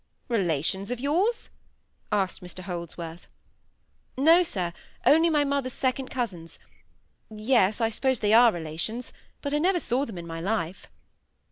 [0.29, 1.51] "Relations of yours?"
[2.11, 3.27] asked Mr Holdsworth.
[4.17, 6.57] "No, sir—only my mother's second cousins.
[7.29, 9.13] Yes, I suppose they are relations.
[9.43, 10.87] But I never saw them in my life."